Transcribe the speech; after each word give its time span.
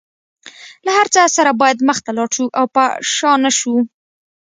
له 0.85 0.91
هر 0.97 1.07
څه 1.13 1.21
سره 1.37 1.51
باید 1.61 1.85
مخ 1.87 1.97
ته 2.05 2.11
لاړ 2.17 2.29
شو 2.35 2.45
او 2.59 2.65
په 2.75 2.83
شا 3.15 3.31
نشو. 3.43 3.75